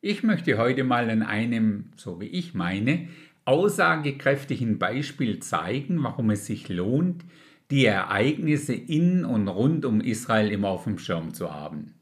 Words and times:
Ich 0.00 0.22
möchte 0.22 0.58
heute 0.58 0.84
mal 0.84 1.10
an 1.10 1.22
einem, 1.22 1.86
so 1.96 2.20
wie 2.20 2.26
ich 2.26 2.54
meine, 2.54 3.08
aussagekräftigen 3.44 4.78
Beispiel 4.78 5.40
zeigen, 5.40 6.00
warum 6.04 6.30
es 6.30 6.46
sich 6.46 6.68
lohnt, 6.68 7.24
die 7.72 7.84
Ereignisse 7.84 8.74
in 8.74 9.24
und 9.24 9.48
rund 9.48 9.84
um 9.84 10.00
Israel 10.00 10.52
immer 10.52 10.68
auf 10.68 10.84
dem 10.84 10.98
Schirm 10.98 11.34
zu 11.34 11.52
haben. 11.52 11.94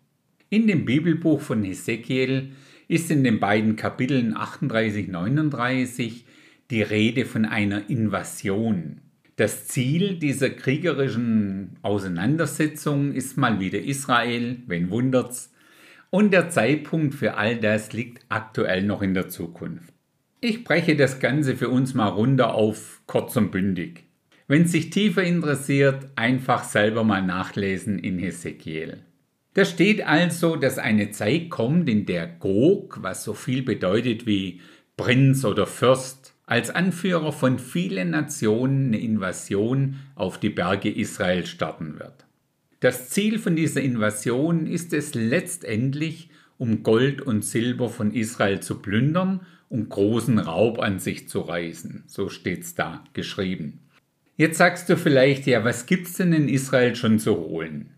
In 0.51 0.67
dem 0.67 0.85
Bibelbuch 0.85 1.41
von 1.41 1.65
Hesekiel 1.65 2.51
ist 2.87 3.11
in 3.11 3.25
den 3.25 3.41
beiden 3.41 3.77
Kapiteln 3.77 4.37
38 4.37 5.09
39 5.09 6.27
die 6.71 6.83
Rede 6.83 7.25
von 7.25 7.47
einer 7.47 7.89
Invasion. 7.89 9.01
Das 9.37 9.69
Ziel 9.69 10.19
dieser 10.19 10.51
kriegerischen 10.51 11.79
Auseinandersetzung 11.81 13.13
ist 13.15 13.39
mal 13.39 13.59
wieder 13.59 13.81
Israel, 13.81 14.59
wenn 14.67 14.91
wundert's, 14.91 15.51
und 16.11 16.33
der 16.33 16.51
Zeitpunkt 16.51 17.15
für 17.15 17.37
all 17.37 17.57
das 17.59 17.93
liegt 17.93 18.25
aktuell 18.29 18.83
noch 18.83 19.03
in 19.03 19.15
der 19.15 19.29
Zukunft. 19.29 19.93
Ich 20.41 20.65
breche 20.65 20.97
das 20.97 21.19
Ganze 21.19 21.57
für 21.57 21.69
uns 21.69 21.95
mal 21.95 22.09
runter 22.09 22.55
auf 22.55 23.01
kurz 23.07 23.37
und 23.37 23.51
bündig. 23.51 24.05
Wenn 24.49 24.63
es 24.63 24.73
sich 24.73 24.91
tiefer 24.91 25.25
interessiert, 25.25 26.09
einfach 26.15 26.63
selber 26.63 27.03
mal 27.03 27.23
nachlesen 27.23 27.99
in 27.99 28.19
Hesekiel. 28.19 28.99
Da 29.55 29.65
steht 29.65 30.07
also, 30.07 30.57
dass 30.57 30.79
eine 30.79 31.11
Zeit 31.11 31.49
kommt, 31.49 31.89
in 31.89 32.05
der 32.05 32.27
Gog, 32.27 32.99
was 33.01 33.25
so 33.25 33.33
viel 33.33 33.63
bedeutet 33.63 34.27
wie 34.27 34.61
Prinz 34.97 35.45
oder 35.47 35.67
Fürst, 35.67 36.35
als 36.45 36.71
Anführer 36.71 37.33
von 37.33 37.59
vielen 37.59 38.11
Nationen 38.11 38.89
eine 38.89 39.01
Invasion 39.01 39.97
auf 40.15 40.39
die 40.39 40.51
Berge 40.51 40.91
Israel 40.91 41.47
starten 41.47 41.99
wird. 41.99 42.26
Das 42.81 43.09
Ziel 43.09 43.39
von 43.39 43.57
dieser 43.57 43.81
Invasion 43.81 44.67
ist 44.67 44.93
es 44.93 45.15
letztendlich, 45.15 46.31
um 46.59 46.83
Gold 46.83 47.23
und 47.23 47.45
Silber 47.45 47.89
von 47.89 48.13
Israel 48.13 48.61
zu 48.61 48.81
plündern 48.81 49.41
und 49.69 49.89
großen 49.89 50.39
Raub 50.39 50.79
an 50.79 50.99
sich 50.99 51.29
zu 51.29 51.41
reißen. 51.41 52.05
So 52.07 52.29
steht's 52.29 52.75
da 52.75 53.03
geschrieben. 53.15 53.81
Jetzt 54.37 54.59
sagst 54.59 54.89
du 54.89 54.97
vielleicht, 54.97 55.47
ja, 55.47 55.65
was 55.65 55.87
gibt's 55.87 56.15
denn 56.15 56.33
in 56.33 56.49
Israel 56.49 56.95
schon 56.95 57.19
zu 57.19 57.37
holen? 57.37 57.91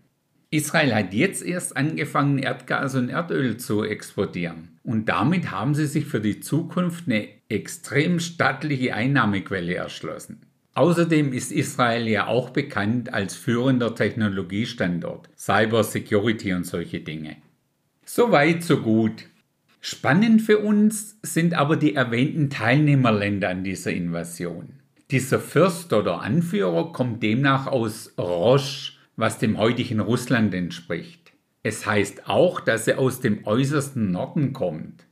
Israel 0.51 0.95
hat 0.95 1.13
jetzt 1.13 1.45
erst 1.45 1.77
angefangen, 1.77 2.39
Erdgas 2.39 2.95
und 2.95 3.09
Erdöl 3.09 3.57
zu 3.57 3.83
exportieren. 3.83 4.79
Und 4.83 5.07
damit 5.07 5.51
haben 5.51 5.75
sie 5.75 5.85
sich 5.85 6.05
für 6.05 6.21
die 6.21 6.39
Zukunft 6.39 7.03
eine 7.05 7.27
extrem 7.49 8.19
stattliche 8.19 8.95
Einnahmequelle 8.95 9.75
erschlossen. 9.75 10.48
Außerdem 10.75 11.33
ist 11.33 11.51
Israel 11.51 12.07
ja 12.07 12.27
auch 12.27 12.51
bekannt 12.51 13.13
als 13.13 13.35
führender 13.35 13.95
Technologiestandort, 13.95 15.29
Cyber 15.35 15.83
Security 15.83 16.53
und 16.53 16.65
solche 16.65 16.99
Dinge. 16.99 17.37
Soweit, 18.05 18.63
so 18.63 18.77
gut. 18.77 19.25
Spannend 19.81 20.41
für 20.41 20.59
uns 20.59 21.17
sind 21.21 21.53
aber 21.53 21.77
die 21.77 21.95
erwähnten 21.95 22.49
Teilnehmerländer 22.49 23.49
an 23.49 23.63
dieser 23.63 23.91
Invasion. 23.91 24.79
Dieser 25.11 25.39
Fürst 25.39 25.91
oder 25.93 26.21
Anführer 26.21 26.91
kommt 26.91 27.23
demnach 27.23 27.67
aus 27.67 28.13
Rosh, 28.17 28.99
was 29.15 29.39
dem 29.39 29.57
heutigen 29.57 29.99
Russland 29.99 30.53
entspricht. 30.53 31.33
Es 31.63 31.85
heißt 31.85 32.27
auch, 32.27 32.59
dass 32.59 32.87
er 32.87 32.99
aus 32.99 33.19
dem 33.19 33.45
äußersten 33.45 34.11
Norden 34.11 34.53
kommt. 34.53 35.05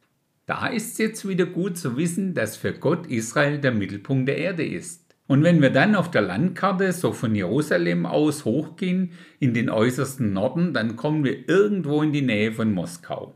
Da 0.45 0.67
ist 0.67 0.97
jetzt 0.99 1.27
wieder 1.27 1.45
gut 1.45 1.77
zu 1.77 1.97
wissen, 1.97 2.33
dass 2.33 2.55
für 2.55 2.73
Gott 2.73 3.07
Israel 3.07 3.59
der 3.59 3.73
Mittelpunkt 3.73 4.29
der 4.29 4.37
Erde 4.37 4.65
ist. 4.65 5.06
Und 5.27 5.43
wenn 5.43 5.61
wir 5.61 5.69
dann 5.69 5.95
auf 5.95 6.09
der 6.09 6.21
Landkarte 6.21 6.93
so 6.93 7.11
von 7.11 7.35
Jerusalem 7.35 8.05
aus 8.05 8.45
hochgehen 8.45 9.11
in 9.39 9.53
den 9.53 9.69
äußersten 9.69 10.31
Norden, 10.31 10.73
dann 10.73 10.95
kommen 10.95 11.23
wir 11.25 11.49
irgendwo 11.49 12.01
in 12.01 12.13
die 12.13 12.21
Nähe 12.21 12.53
von 12.53 12.73
Moskau. 12.73 13.33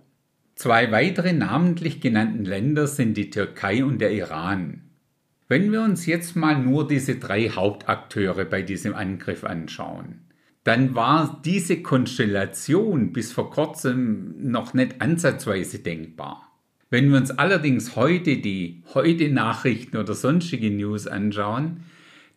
Zwei 0.56 0.92
weitere 0.92 1.34
namentlich 1.34 2.00
genannten 2.00 2.46
Länder 2.46 2.88
sind 2.88 3.18
die 3.18 3.30
Türkei 3.30 3.84
und 3.84 4.00
der 4.00 4.12
Iran. 4.12 4.84
Wenn 5.50 5.72
wir 5.74 5.82
uns 5.82 6.06
jetzt 6.06 6.38
mal 6.38 6.58
nur 6.58 6.88
diese 6.88 7.16
drei 7.16 7.50
Hauptakteure 7.50 8.46
bei 8.46 8.62
diesem 8.62 8.96
Angriff 8.96 9.44
anschauen, 9.44 10.22
dann 10.64 10.96
war 10.96 11.42
diese 11.44 11.82
Konstellation 11.82 13.12
bis 13.12 13.34
vor 13.34 13.50
kurzem 13.50 14.36
noch 14.40 14.74
nicht 14.74 15.02
ansatzweise 15.02 15.80
denkbar. 15.80 16.52
Wenn 16.92 17.10
wir 17.10 17.18
uns 17.18 17.32
allerdings 17.32 17.96
heute 17.96 18.38
die 18.38 18.84
heute 18.94 19.30
Nachrichten 19.30 19.98
oder 19.98 20.14
sonstige 20.14 20.70
News 20.70 21.08
anschauen, 21.08 21.86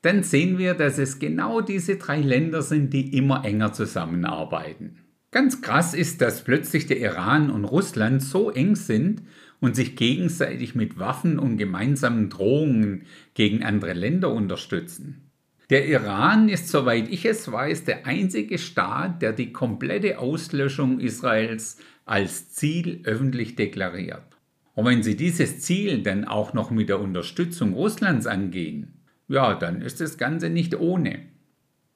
dann 0.05 0.23
sehen 0.23 0.59
wir, 0.59 0.75
dass 0.75 0.99
es 0.99 1.19
genau 1.19 1.61
diese 1.61 1.97
drei 1.97 2.21
Länder 2.21 2.61
sind, 2.63 2.93
die 2.93 3.17
immer 3.17 3.45
enger 3.45 3.73
zusammenarbeiten. 3.73 4.99
Ganz 5.31 5.63
krass 5.63 5.95
ist, 5.95 6.21
dass 6.21 6.45
plötzlich 6.45 6.87
der 6.87 7.01
Iran 7.01 7.51
und 7.51 7.65
Russland 7.65 8.23
so 8.23 8.51
eng 8.51 8.77
sind 8.77 9.23
und 9.61 9.75
sich 9.75 9.97
gegenseitig 9.97 10.75
mit 10.75 10.99
Waffen 10.99 11.39
und 11.39 11.57
gemeinsamen 11.57 12.29
Drohungen 12.29 13.07
gegen 13.33 13.65
andere 13.65 13.95
Länder 13.95 14.31
unterstützen. 14.31 15.31
Der 15.71 15.89
Iran 15.89 16.51
ist, 16.51 16.69
soweit 16.69 17.09
ich 17.09 17.25
es 17.25 17.51
weiß, 17.51 17.85
der 17.85 18.07
einzige 18.07 18.59
Staat, 18.59 19.23
der 19.23 19.33
die 19.33 19.53
komplette 19.53 20.19
Auslöschung 20.19 21.01
Israels 21.01 21.79
als 22.05 22.51
Ziel 22.51 23.01
öffentlich 23.05 23.57
deklariert. 23.57 24.37
Und 24.75 24.85
wenn 24.85 25.03
sie 25.03 25.17
dieses 25.17 25.61
Ziel 25.61 26.03
dann 26.03 26.27
auch 26.27 26.53
noch 26.53 26.71
mit 26.71 26.91
der 26.91 27.01
Unterstützung 27.01 27.73
Russlands 27.73 28.27
angehen, 28.27 29.04
ja, 29.29 29.55
dann 29.55 29.83
ist 29.83 30.01
das 30.01 30.19
Ganze 30.19 30.51
nicht 30.51 30.75
ohne. 30.75 31.21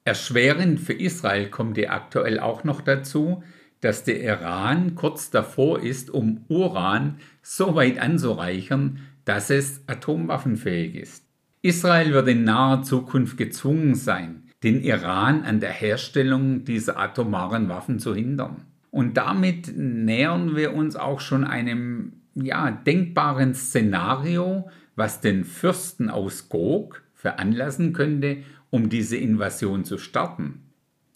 Erschwerend 0.05 0.79
für 0.79 0.93
Israel 0.93 1.49
kommt 1.49 1.77
ja 1.77 1.91
aktuell 1.91 2.39
auch 2.39 2.63
noch 2.63 2.81
dazu, 2.81 3.43
dass 3.81 4.03
der 4.03 4.21
Iran 4.21 4.95
kurz 4.95 5.29
davor 5.29 5.81
ist, 5.81 6.09
um 6.09 6.45
Uran 6.49 7.17
so 7.41 7.75
weit 7.75 7.99
anzureichern, 7.99 8.99
dass 9.25 9.49
es 9.49 9.83
atomwaffenfähig 9.87 10.95
ist. 10.95 11.25
Israel 11.61 12.13
wird 12.13 12.27
in 12.29 12.43
naher 12.43 12.83
Zukunft 12.83 13.37
gezwungen 13.37 13.95
sein, 13.95 14.43
den 14.63 14.81
Iran 14.81 15.43
an 15.43 15.59
der 15.59 15.71
Herstellung 15.71 16.65
dieser 16.65 16.97
atomaren 16.97 17.69
Waffen 17.69 17.99
zu 17.99 18.15
hindern. 18.15 18.65
Und 18.91 19.17
damit 19.17 19.77
nähern 19.77 20.55
wir 20.55 20.73
uns 20.73 20.95
auch 20.95 21.19
schon 21.19 21.43
einem 21.43 22.13
ja, 22.33 22.71
denkbaren 22.71 23.53
Szenario, 23.53 24.69
was 24.95 25.21
den 25.21 25.45
Fürsten 25.45 26.09
aus 26.09 26.49
Gog 26.49 27.03
veranlassen 27.19 27.91
könnte, 27.91 28.37
um 28.69 28.87
diese 28.87 29.17
Invasion 29.17 29.83
zu 29.83 29.97
starten. 29.97 30.61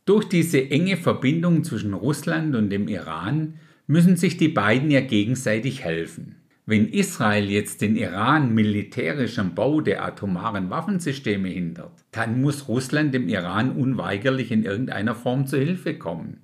Durch 0.03 0.25
diese 0.25 0.69
enge 0.69 0.97
Verbindung 0.97 1.63
zwischen 1.63 1.93
Russland 1.93 2.57
und 2.57 2.69
dem 2.69 2.89
Iran 2.89 3.53
müssen 3.87 4.17
sich 4.17 4.35
die 4.35 4.49
beiden 4.49 4.91
ja 4.91 4.99
gegenseitig 4.99 5.85
helfen. 5.85 6.35
Wenn 6.65 6.89
Israel 6.89 7.49
jetzt 7.49 7.81
den 7.81 7.95
Iran 7.95 8.53
militärisch 8.53 9.39
am 9.39 9.55
Bau 9.55 9.79
der 9.79 10.03
atomaren 10.03 10.69
Waffensysteme 10.69 11.47
hindert, 11.47 12.03
dann 12.11 12.41
muss 12.41 12.67
Russland 12.67 13.13
dem 13.13 13.29
Iran 13.29 13.71
unweigerlich 13.71 14.51
in 14.51 14.63
irgendeiner 14.63 15.15
Form 15.15 15.47
zu 15.47 15.57
Hilfe 15.57 15.97
kommen. 15.97 16.41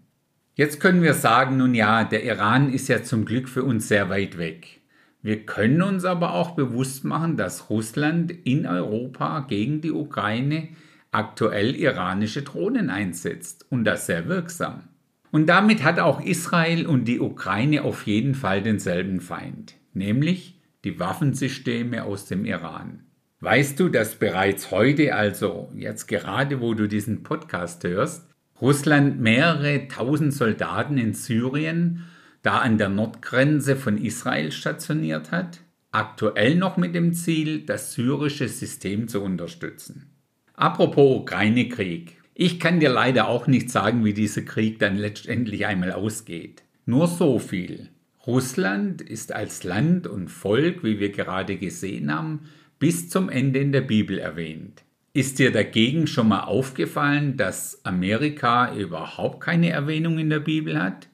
Jetzt 0.56 0.80
können 0.80 1.04
wir 1.04 1.14
sagen, 1.16 1.58
nun 1.58 1.76
ja, 1.76 2.06
der 2.06 2.24
Iran 2.24 2.72
ist 2.72 2.88
ja 2.88 3.04
zum 3.04 3.26
Glück 3.26 3.50
für 3.50 3.64
uns 3.64 3.90
sehr 3.90 4.10
weit 4.10 4.38
weg. 4.38 4.79
Wir 5.22 5.46
können 5.46 5.82
uns 5.82 6.06
aber 6.06 6.34
auch 6.34 6.52
bewusst 6.52 7.04
machen, 7.04 7.36
dass 7.36 7.70
Russland 7.70 8.32
in 8.32 8.66
Europa 8.66 9.42
gegen 9.42 9.82
die 9.82 9.92
Ukraine 9.92 10.70
aktuell 11.12 11.76
iranische 11.76 12.44
Drohnen 12.44 12.90
einsetzt 12.90 13.66
und 13.70 13.84
das 13.84 14.06
sehr 14.06 14.28
wirksam. 14.30 14.84
Und 15.32 15.48
damit 15.48 15.84
hat 15.84 16.00
auch 16.00 16.22
Israel 16.22 16.88
und 16.88 17.06
die 17.06 17.20
Ukraine 17.20 17.84
auf 17.84 18.08
jeden 18.08 18.34
Fall 18.34 18.62
denselben 18.62 19.20
Feind, 19.20 19.76
nämlich 19.94 20.60
die 20.84 21.00
Waffensysteme 21.00 22.04
aus 22.04 22.26
dem 22.26 22.46
Iran. 22.46 23.04
Weißt 23.42 23.80
du, 23.80 23.90
dass 23.90 24.16
bereits 24.16 24.72
heute, 24.72 25.16
also 25.16 25.72
jetzt 25.76 26.08
gerade 26.08 26.62
wo 26.62 26.74
du 26.74 26.88
diesen 26.88 27.24
Podcast 27.24 27.84
hörst, 27.84 28.28
Russland 28.62 29.20
mehrere 29.20 29.88
tausend 29.88 30.34
Soldaten 30.34 30.98
in 30.98 31.14
Syrien, 31.14 32.06
da 32.42 32.60
an 32.60 32.78
der 32.78 32.90
Nordgrenze 32.90 33.76
von 33.76 33.98
Israel 33.98 34.52
stationiert 34.52 35.32
hat, 35.32 35.62
aktuell 35.92 36.56
noch 36.56 36.78
mit 36.78 36.96
dem 36.96 37.14
Ziel, 37.14 37.66
das 37.66 37.94
syrische 37.94 38.48
System 38.48 39.08
zu 39.08 39.22
unterstützen. 39.22 40.10
Apropos 40.54 41.22
Ukraine-Krieg. 41.22 42.18
Ich 42.34 42.60
kann 42.60 42.80
dir 42.80 42.90
leider 42.90 43.28
auch 43.28 43.48
nicht 43.48 43.70
sagen, 43.70 44.06
wie 44.06 44.14
dieser 44.14 44.44
Krieg 44.44 44.80
dann 44.80 44.96
letztendlich 44.96 45.66
einmal 45.66 45.92
ausgeht. 45.92 46.64
Nur 46.86 47.08
so 47.08 47.40
viel. 47.40 47.90
Russland 48.26 49.02
ist 49.02 49.34
als 49.34 49.64
Land 49.64 50.08
und 50.08 50.30
Volk, 50.30 50.84
wie 50.84 51.00
wir 51.00 51.12
gerade 51.12 51.58
gesehen 51.58 52.14
haben, 52.14 52.42
bis 52.78 53.10
zum 53.10 53.30
Ende 53.30 53.60
in 53.60 53.72
der 53.72 53.82
Bibel 53.82 54.20
erwähnt. 54.20 54.84
Ist 55.14 55.40
dir 55.40 55.52
dagegen 55.52 56.08
schon 56.08 56.28
mal 56.30 56.44
aufgefallen, 56.44 57.36
dass 57.36 57.84
Amerika 57.84 58.76
überhaupt 58.76 59.42
keine 59.42 59.70
Erwähnung 59.70 60.20
in 60.20 60.30
der 60.30 60.40
Bibel 60.40 60.82
hat? 60.82 61.10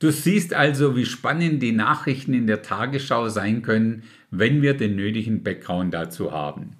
Du 0.00 0.12
siehst 0.12 0.54
also, 0.54 0.96
wie 0.96 1.06
spannend 1.06 1.60
die 1.60 1.72
Nachrichten 1.72 2.32
in 2.32 2.46
der 2.46 2.62
Tagesschau 2.62 3.28
sein 3.28 3.62
können, 3.62 4.04
wenn 4.30 4.62
wir 4.62 4.74
den 4.74 4.94
nötigen 4.94 5.42
Background 5.42 5.92
dazu 5.92 6.30
haben. 6.30 6.76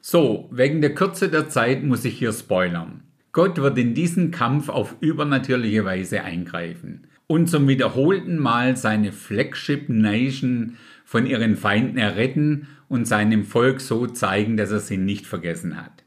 So, 0.00 0.48
wegen 0.50 0.80
der 0.80 0.94
Kürze 0.94 1.28
der 1.28 1.48
Zeit 1.48 1.82
muss 1.82 2.04
ich 2.04 2.18
hier 2.18 2.32
spoilern. 2.32 3.02
Gott 3.32 3.58
wird 3.58 3.76
in 3.78 3.94
diesen 3.94 4.30
Kampf 4.30 4.68
auf 4.68 4.96
übernatürliche 5.00 5.84
Weise 5.84 6.22
eingreifen 6.22 7.06
und 7.26 7.48
zum 7.48 7.68
wiederholten 7.68 8.38
Mal 8.38 8.76
seine 8.76 9.12
Flagship 9.12 9.88
Nation 9.88 10.76
von 11.04 11.26
ihren 11.26 11.56
Feinden 11.56 11.98
erretten 11.98 12.68
und 12.88 13.06
seinem 13.06 13.44
Volk 13.44 13.80
so 13.80 14.06
zeigen, 14.06 14.56
dass 14.56 14.70
er 14.70 14.80
sie 14.80 14.98
nicht 14.98 15.26
vergessen 15.26 15.76
hat. 15.76 16.04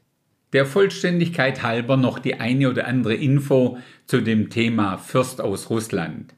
Der 0.52 0.64
Vollständigkeit 0.64 1.62
halber 1.62 1.96
noch 1.96 2.18
die 2.18 2.40
eine 2.40 2.70
oder 2.70 2.86
andere 2.86 3.14
Info 3.14 3.78
zu 4.06 4.22
dem 4.22 4.48
Thema 4.48 4.96
Fürst 4.96 5.40
aus 5.40 5.70
Russland. 5.70 6.34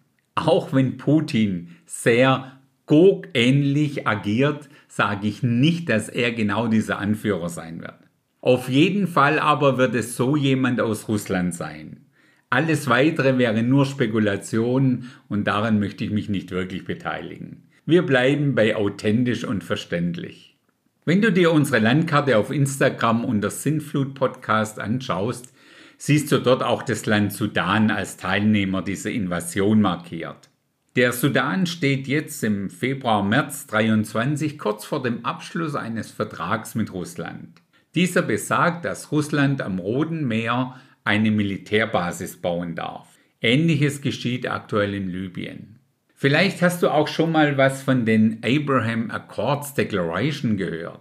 Auch 0.46 0.72
wenn 0.72 0.96
Putin 0.96 1.76
sehr 1.86 2.58
Gog-ähnlich 2.86 4.08
agiert, 4.08 4.68
sage 4.88 5.28
ich 5.28 5.42
nicht, 5.42 5.88
dass 5.88 6.08
er 6.08 6.32
genau 6.32 6.66
dieser 6.66 6.98
Anführer 6.98 7.48
sein 7.48 7.80
wird. 7.80 7.98
Auf 8.40 8.68
jeden 8.68 9.06
Fall 9.06 9.38
aber 9.38 9.76
wird 9.76 9.94
es 9.94 10.16
so 10.16 10.36
jemand 10.36 10.80
aus 10.80 11.08
Russland 11.08 11.54
sein. 11.54 12.06
Alles 12.48 12.88
weitere 12.88 13.38
wäre 13.38 13.62
nur 13.62 13.84
Spekulation 13.84 15.10
und 15.28 15.44
daran 15.44 15.78
möchte 15.78 16.04
ich 16.04 16.10
mich 16.10 16.28
nicht 16.28 16.50
wirklich 16.50 16.84
beteiligen. 16.84 17.68
Wir 17.84 18.02
bleiben 18.02 18.54
bei 18.54 18.76
authentisch 18.76 19.44
und 19.44 19.62
verständlich. 19.62 20.56
Wenn 21.04 21.20
du 21.20 21.30
dir 21.30 21.52
unsere 21.52 21.78
Landkarte 21.78 22.38
auf 22.38 22.50
Instagram 22.50 23.24
unter 23.24 23.50
Sintflut 23.50 24.14
Podcast 24.14 24.80
anschaust, 24.80 25.52
siehst 26.00 26.32
du 26.32 26.38
dort 26.38 26.62
auch 26.62 26.82
das 26.82 27.04
Land 27.04 27.34
Sudan 27.34 27.90
als 27.90 28.16
Teilnehmer 28.16 28.80
dieser 28.80 29.10
Invasion 29.10 29.82
markiert. 29.82 30.48
Der 30.96 31.12
Sudan 31.12 31.66
steht 31.66 32.08
jetzt 32.08 32.42
im 32.42 32.70
Februar, 32.70 33.22
März 33.22 33.66
23 33.66 34.58
kurz 34.58 34.86
vor 34.86 35.02
dem 35.02 35.26
Abschluss 35.26 35.74
eines 35.74 36.10
Vertrags 36.10 36.74
mit 36.74 36.94
Russland. 36.94 37.60
Dieser 37.94 38.22
besagt, 38.22 38.86
dass 38.86 39.12
Russland 39.12 39.60
am 39.60 39.78
Roten 39.78 40.26
Meer 40.26 40.80
eine 41.04 41.30
Militärbasis 41.30 42.38
bauen 42.38 42.74
darf. 42.74 43.18
Ähnliches 43.42 44.00
geschieht 44.00 44.50
aktuell 44.50 44.94
in 44.94 45.10
Libyen. 45.10 45.80
Vielleicht 46.14 46.62
hast 46.62 46.82
du 46.82 46.88
auch 46.88 47.08
schon 47.08 47.30
mal 47.30 47.58
was 47.58 47.82
von 47.82 48.06
den 48.06 48.40
Abraham 48.42 49.10
Accords 49.10 49.74
Declaration 49.74 50.56
gehört. 50.56 51.00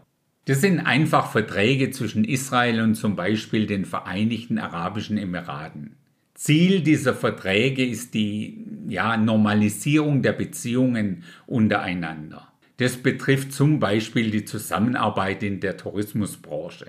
Das 0.49 0.61
sind 0.61 0.79
einfach 0.79 1.31
Verträge 1.31 1.91
zwischen 1.91 2.23
Israel 2.23 2.81
und 2.81 2.95
zum 2.95 3.15
Beispiel 3.15 3.67
den 3.67 3.85
Vereinigten 3.85 4.57
Arabischen 4.57 5.19
Emiraten. 5.19 5.95
Ziel 6.33 6.81
dieser 6.81 7.13
Verträge 7.13 7.85
ist 7.85 8.15
die 8.15 8.65
ja, 8.87 9.15
Normalisierung 9.15 10.23
der 10.23 10.33
Beziehungen 10.33 11.23
untereinander. 11.45 12.51
Das 12.77 12.97
betrifft 12.97 13.53
zum 13.53 13.79
Beispiel 13.79 14.31
die 14.31 14.43
Zusammenarbeit 14.43 15.43
in 15.43 15.59
der 15.59 15.77
Tourismusbranche. 15.77 16.87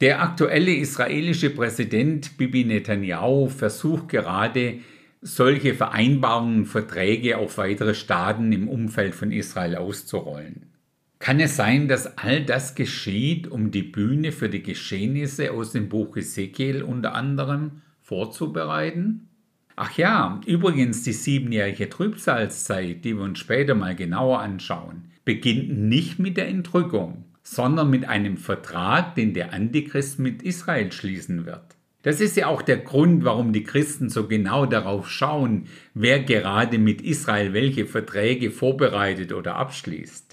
Der 0.00 0.20
aktuelle 0.20 0.74
israelische 0.74 1.50
Präsident 1.50 2.36
Bibi 2.36 2.64
Netanyahu 2.64 3.48
versucht 3.48 4.08
gerade, 4.08 4.80
solche 5.22 5.74
Vereinbarungen, 5.74 6.66
Verträge 6.66 7.38
auf 7.38 7.58
weitere 7.58 7.94
Staaten 7.94 8.50
im 8.50 8.66
Umfeld 8.66 9.14
von 9.14 9.30
Israel 9.30 9.76
auszurollen. 9.76 10.77
Kann 11.18 11.40
es 11.40 11.56
sein, 11.56 11.88
dass 11.88 12.16
all 12.18 12.44
das 12.44 12.74
geschieht, 12.74 13.48
um 13.48 13.70
die 13.70 13.82
Bühne 13.82 14.30
für 14.32 14.48
die 14.48 14.62
Geschehnisse 14.62 15.52
aus 15.52 15.72
dem 15.72 15.88
Buch 15.88 16.16
Ezekiel 16.16 16.82
unter 16.82 17.14
anderem 17.14 17.82
vorzubereiten? 18.00 19.28
Ach 19.74 19.96
ja, 19.96 20.40
übrigens 20.46 21.02
die 21.02 21.12
siebenjährige 21.12 21.88
Trübsalzeit, 21.88 23.04
die 23.04 23.16
wir 23.16 23.22
uns 23.22 23.38
später 23.38 23.74
mal 23.74 23.94
genauer 23.94 24.40
anschauen, 24.40 25.10
beginnt 25.24 25.76
nicht 25.76 26.18
mit 26.18 26.36
der 26.36 26.48
Entrückung, 26.48 27.24
sondern 27.42 27.90
mit 27.90 28.04
einem 28.08 28.36
Vertrag, 28.36 29.14
den 29.14 29.34
der 29.34 29.52
Antichrist 29.52 30.18
mit 30.18 30.42
Israel 30.42 30.90
schließen 30.92 31.46
wird. 31.46 31.76
Das 32.02 32.20
ist 32.20 32.36
ja 32.36 32.46
auch 32.46 32.62
der 32.62 32.78
Grund, 32.78 33.24
warum 33.24 33.52
die 33.52 33.64
Christen 33.64 34.08
so 34.08 34.28
genau 34.28 34.66
darauf 34.66 35.10
schauen, 35.10 35.66
wer 35.94 36.20
gerade 36.20 36.78
mit 36.78 37.02
Israel 37.02 37.52
welche 37.52 37.86
Verträge 37.86 38.50
vorbereitet 38.50 39.32
oder 39.32 39.56
abschließt. 39.56 40.27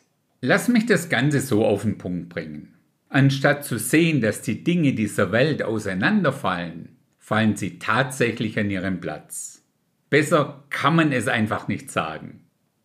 Lass 0.47 0.68
mich 0.68 0.86
das 0.86 1.09
Ganze 1.09 1.42
so 1.42 1.65
auf 1.65 1.81
den 1.81 1.97
Punkt 1.97 2.30
bringen. 2.30 2.75
Anstatt 3.09 3.65
zu 3.65 3.80
sehen, 3.80 4.21
dass 4.21 4.44
die 4.44 4.63
Dinge 4.63 4.94
dieser 4.94 5.31
Welt 5.31 5.63
auseinanderfallen, 5.63 6.97
fallen 7.18 7.56
sie 7.56 7.80
tatsächlich 7.80 8.59
an 8.59 8.69
ihren 8.69 9.01
Platz. 9.01 9.63
Besser 10.12 10.63
kann 10.69 10.95
man 10.95 11.12
es 11.12 11.27
einfach 11.27 11.68
nicht 11.68 11.89
sagen. 11.89 12.42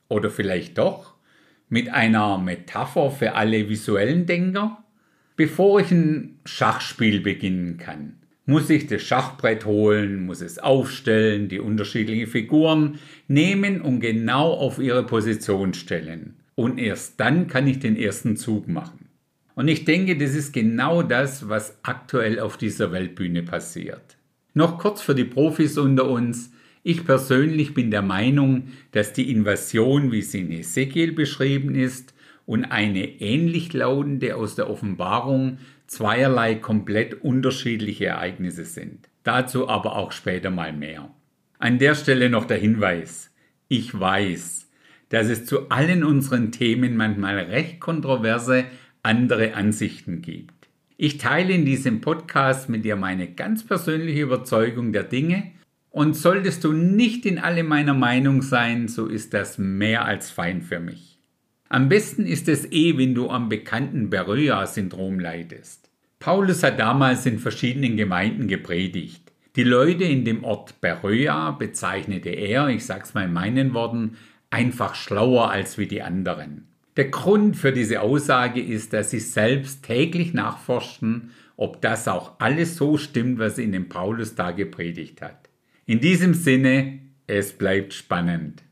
Oder 0.08 0.30
vielleicht 0.30 0.78
doch? 0.78 1.20
mit 1.70 1.88
einer 1.88 2.36
Metapher 2.38 3.10
für 3.10 3.34
alle 3.34 3.68
visuellen 3.68 4.26
Denker? 4.26 4.84
Bevor 5.36 5.80
ich 5.80 5.90
ein 5.90 6.40
Schachspiel 6.44 7.20
beginnen 7.20 7.78
kann, 7.78 8.16
muss 8.44 8.68
ich 8.68 8.88
das 8.88 9.02
Schachbrett 9.02 9.64
holen, 9.66 10.26
muss 10.26 10.40
es 10.40 10.58
aufstellen, 10.58 11.48
die 11.48 11.60
unterschiedlichen 11.60 12.26
Figuren 12.26 12.98
nehmen 13.28 13.80
und 13.80 14.00
genau 14.00 14.52
auf 14.52 14.78
ihre 14.78 15.04
Position 15.06 15.72
stellen. 15.72 16.36
Und 16.60 16.76
erst 16.76 17.18
dann 17.18 17.46
kann 17.46 17.66
ich 17.66 17.78
den 17.78 17.96
ersten 17.96 18.36
Zug 18.36 18.68
machen. 18.68 19.06
Und 19.54 19.68
ich 19.68 19.86
denke, 19.86 20.18
das 20.18 20.34
ist 20.34 20.52
genau 20.52 21.02
das, 21.02 21.48
was 21.48 21.78
aktuell 21.82 22.38
auf 22.38 22.58
dieser 22.58 22.92
Weltbühne 22.92 23.42
passiert. 23.42 24.18
Noch 24.52 24.78
kurz 24.78 25.00
für 25.00 25.14
die 25.14 25.24
Profis 25.24 25.78
unter 25.78 26.06
uns. 26.06 26.52
Ich 26.82 27.06
persönlich 27.06 27.72
bin 27.72 27.90
der 27.90 28.02
Meinung, 28.02 28.64
dass 28.92 29.14
die 29.14 29.30
Invasion, 29.30 30.12
wie 30.12 30.20
sie 30.20 30.40
in 30.40 30.52
Ezekiel 30.52 31.12
beschrieben 31.12 31.74
ist, 31.74 32.12
und 32.44 32.66
eine 32.66 33.08
ähnlich 33.22 33.72
lautende 33.72 34.36
aus 34.36 34.54
der 34.54 34.68
Offenbarung 34.68 35.60
zweierlei 35.86 36.56
komplett 36.56 37.22
unterschiedliche 37.24 38.04
Ereignisse 38.04 38.66
sind. 38.66 39.08
Dazu 39.22 39.66
aber 39.66 39.96
auch 39.96 40.12
später 40.12 40.50
mal 40.50 40.74
mehr. 40.74 41.10
An 41.58 41.78
der 41.78 41.94
Stelle 41.94 42.28
noch 42.28 42.44
der 42.44 42.58
Hinweis. 42.58 43.30
Ich 43.68 43.98
weiß, 43.98 44.69
dass 45.10 45.28
es 45.28 45.44
zu 45.44 45.68
allen 45.68 46.02
unseren 46.02 46.50
Themen 46.50 46.96
manchmal 46.96 47.38
recht 47.38 47.78
kontroverse 47.78 48.64
andere 49.02 49.54
Ansichten 49.54 50.22
gibt. 50.22 50.68
Ich 50.96 51.18
teile 51.18 51.52
in 51.52 51.64
diesem 51.64 52.00
Podcast 52.00 52.68
mit 52.68 52.84
dir 52.84 52.96
meine 52.96 53.32
ganz 53.32 53.64
persönliche 53.64 54.22
Überzeugung 54.22 54.92
der 54.92 55.04
Dinge 55.04 55.50
und 55.90 56.14
solltest 56.14 56.64
du 56.64 56.72
nicht 56.72 57.26
in 57.26 57.38
alle 57.38 57.64
meiner 57.64 57.94
Meinung 57.94 58.42
sein, 58.42 58.86
so 58.86 59.06
ist 59.06 59.34
das 59.34 59.58
mehr 59.58 60.04
als 60.04 60.30
fein 60.30 60.62
für 60.62 60.78
mich. 60.78 61.18
Am 61.68 61.88
besten 61.88 62.26
ist 62.26 62.48
es 62.48 62.70
eh, 62.70 62.96
wenn 62.98 63.14
du 63.14 63.30
am 63.30 63.48
bekannten 63.48 64.10
Beröa-Syndrom 64.10 65.18
leidest. 65.20 65.90
Paulus 66.18 66.62
hat 66.62 66.78
damals 66.78 67.26
in 67.26 67.38
verschiedenen 67.38 67.96
Gemeinden 67.96 68.46
gepredigt. 68.46 69.32
Die 69.56 69.64
Leute 69.64 70.04
in 70.04 70.24
dem 70.24 70.44
Ort 70.44 70.80
Beröa 70.80 71.52
bezeichnete 71.52 72.28
er, 72.28 72.68
ich 72.68 72.84
sag's 72.84 73.14
mal 73.14 73.24
in 73.24 73.32
meinen 73.32 73.72
Worten, 73.72 74.16
einfach 74.50 74.94
schlauer 74.94 75.50
als 75.50 75.78
wie 75.78 75.86
die 75.86 76.02
anderen. 76.02 76.66
Der 76.96 77.08
Grund 77.08 77.56
für 77.56 77.72
diese 77.72 78.00
Aussage 78.02 78.60
ist, 78.60 78.92
dass 78.92 79.10
sie 79.10 79.20
selbst 79.20 79.84
täglich 79.84 80.34
nachforschten, 80.34 81.30
ob 81.56 81.80
das 81.80 82.08
auch 82.08 82.40
alles 82.40 82.76
so 82.76 82.98
stimmt, 82.98 83.38
was 83.38 83.58
ihnen 83.58 83.88
Paulus 83.88 84.34
da 84.34 84.50
gepredigt 84.50 85.22
hat. 85.22 85.48
In 85.86 86.00
diesem 86.00 86.34
Sinne, 86.34 87.00
es 87.26 87.52
bleibt 87.52 87.94
spannend. 87.94 88.62